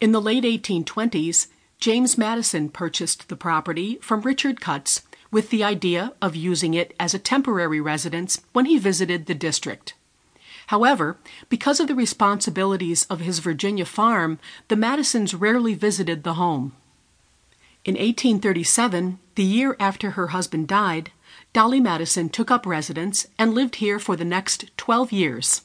[0.00, 1.48] In the late 1820s,
[1.80, 7.14] James Madison purchased the property from Richard Cutts with the idea of using it as
[7.14, 9.94] a temporary residence when he visited the district.
[10.68, 11.16] However,
[11.48, 14.38] because of the responsibilities of his Virginia farm,
[14.68, 16.76] the Madisons rarely visited the home.
[17.84, 21.10] In 1837, the year after her husband died,
[21.52, 25.62] Dolly Madison took up residence and lived here for the next 12 years.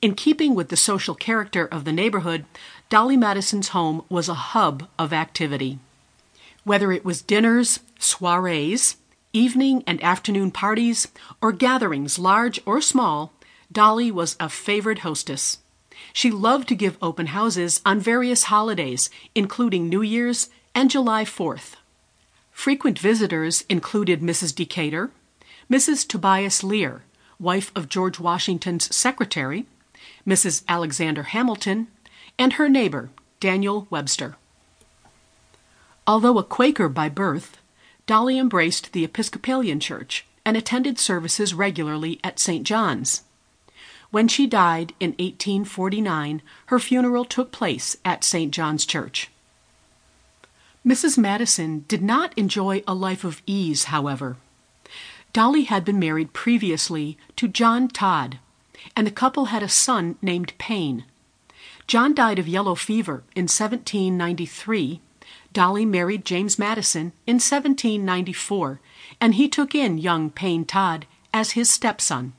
[0.00, 2.44] In keeping with the social character of the neighborhood,
[2.88, 5.78] Dolly Madison's home was a hub of activity.
[6.64, 8.96] Whether it was dinners, soirees,
[9.32, 11.08] evening and afternoon parties,
[11.40, 13.32] or gatherings large or small,
[13.70, 15.58] Dolly was a favored hostess.
[16.12, 21.74] She loved to give open houses on various holidays, including New Year's and July 4th.
[22.52, 24.54] Frequent visitors included Mrs.
[24.54, 25.10] Decatur,
[25.70, 26.06] Mrs.
[26.06, 27.02] Tobias Lear,
[27.38, 29.66] wife of George Washington's secretary,
[30.26, 30.62] Mrs.
[30.68, 31.88] Alexander Hamilton,
[32.38, 34.36] and her neighbor, Daniel Webster.
[36.06, 37.58] Although a Quaker by birth,
[38.06, 42.64] Dolly embraced the Episcopalian Church and attended services regularly at St.
[42.64, 43.22] John's.
[44.10, 48.52] When she died in 1849, her funeral took place at St.
[48.52, 49.30] John's Church.
[50.86, 51.18] Mrs.
[51.18, 54.36] Madison did not enjoy a life of ease, however.
[55.36, 58.38] Dolly had been married previously to John Todd,
[58.96, 61.04] and the couple had a son named Payne.
[61.86, 65.02] John died of yellow fever in 1793.
[65.52, 68.80] Dolly married James Madison in 1794,
[69.20, 71.04] and he took in young Payne Todd
[71.34, 72.32] as his stepson.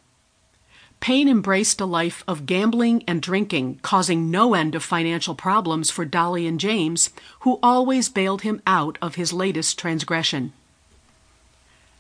[0.99, 6.03] Payne embraced a life of gambling and drinking, causing no end of financial problems for
[6.03, 7.11] Dolly and James,
[7.41, 10.51] who always bailed him out of his latest transgression.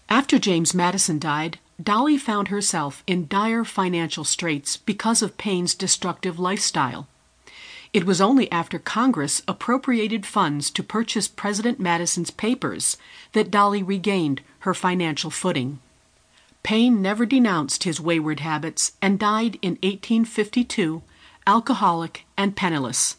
[0.09, 6.39] After James Madison died, Dolly found herself in dire financial straits because of Payne's destructive
[6.39, 7.07] lifestyle.
[7.93, 12.95] It was only after Congress appropriated funds to purchase President Madison's papers
[13.33, 15.79] that Dolly regained her financial footing.
[16.63, 21.01] Payne never denounced his wayward habits and died in 1852,
[21.45, 23.17] alcoholic and penniless.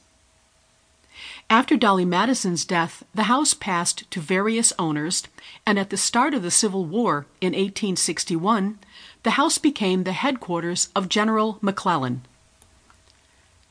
[1.50, 5.22] After Dolly Madison's death, the house passed to various owners,
[5.64, 8.78] and at the start of the Civil War in 1861,
[9.22, 12.26] the house became the headquarters of General McClellan.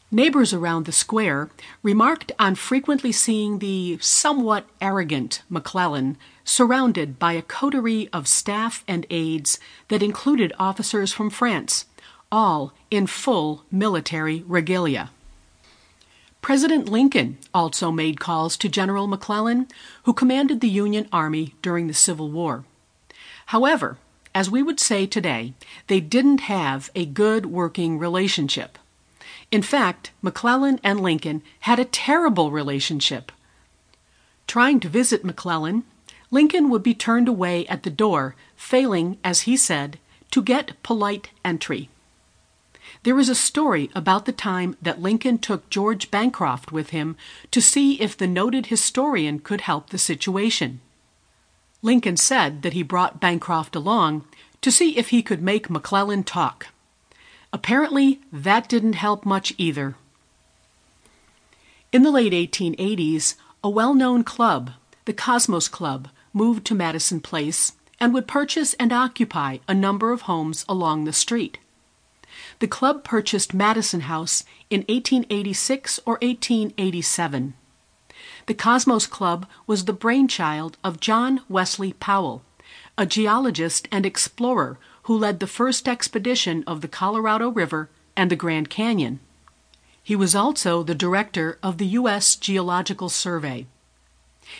[0.09, 1.51] Neighbors around the square
[1.83, 9.05] remarked on frequently seeing the somewhat arrogant McClellan surrounded by a coterie of staff and
[9.11, 11.85] aides that included officers from France,
[12.31, 15.11] all in full military regalia.
[16.47, 19.67] President Lincoln also made calls to General McClellan,
[20.03, 22.63] who commanded the Union Army during the Civil War.
[23.47, 23.97] However,
[24.33, 25.55] as we would say today,
[25.87, 28.77] they didn't have a good working relationship.
[29.51, 33.33] In fact, McClellan and Lincoln had a terrible relationship.
[34.47, 35.83] Trying to visit McClellan,
[36.31, 39.99] Lincoln would be turned away at the door, failing, as he said,
[40.31, 41.89] to get polite entry.
[43.07, 47.15] There is a story about the time that Lincoln took George Bancroft with him
[47.51, 50.81] to see if the noted historian could help the situation.
[51.81, 54.25] Lincoln said that he brought Bancroft along
[54.59, 56.67] to see if he could make McClellan talk.
[57.53, 59.95] Apparently, that didn't help much either.
[61.93, 64.71] In the late 1880s, a well known club,
[65.05, 70.23] the Cosmos Club, moved to Madison Place and would purchase and occupy a number of
[70.23, 71.57] homes along the street.
[72.59, 77.53] The club purchased Madison House in 1886 or 1887.
[78.47, 82.43] The Cosmos Club was the brainchild of John Wesley Powell,
[82.97, 88.35] a geologist and explorer who led the first expedition of the Colorado River and the
[88.35, 89.19] Grand Canyon.
[90.01, 92.35] He was also the director of the U.S.
[92.35, 93.67] Geological Survey.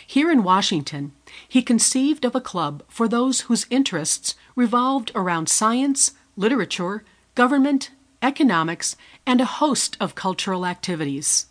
[0.06, 1.12] Here in Washington,
[1.48, 7.04] he conceived of a club for those whose interests revolved around science, literature,
[7.38, 7.90] government,
[8.20, 11.46] economics, and a host of cultural activities.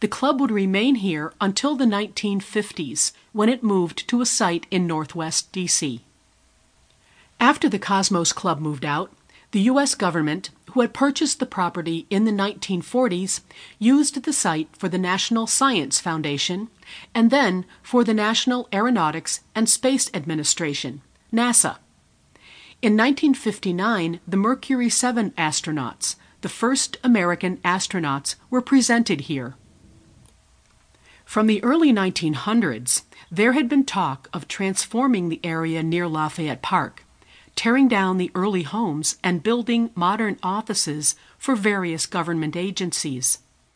[0.00, 4.84] The club would remain here until the 1950s, when it moved to a site in
[4.84, 6.00] northwest D.C.
[7.38, 9.12] After the Cosmos Club moved out,
[9.52, 9.94] the U.S.
[9.94, 13.42] government, who had purchased the property in the 1940s,
[13.78, 16.66] used the site for the National Science Foundation
[17.14, 21.00] and then for the National Aeronautics and Space Administration,
[21.32, 21.76] NASA.
[22.82, 29.54] In 1959, the Mercury 7 astronauts, the first American astronauts, were presented here.
[31.24, 37.04] From the early 1900s, there had been talk of transforming the area near Lafayette Park
[37.54, 43.38] tearing down the early homes and building modern offices for various government agencies.